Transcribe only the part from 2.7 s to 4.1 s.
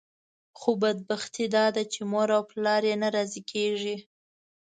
یې نه راضي کېږي.